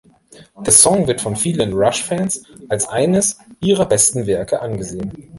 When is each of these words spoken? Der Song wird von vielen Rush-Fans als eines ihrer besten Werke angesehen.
Der 0.65 0.73
Song 0.73 1.05
wird 1.05 1.21
von 1.21 1.35
vielen 1.35 1.73
Rush-Fans 1.73 2.43
als 2.69 2.87
eines 2.87 3.37
ihrer 3.59 3.85
besten 3.85 4.25
Werke 4.25 4.59
angesehen. 4.59 5.29